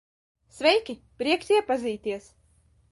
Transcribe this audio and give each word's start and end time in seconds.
Sveiki, 0.59 0.95
prieks 1.21 1.55
iepazīties. 1.59 2.31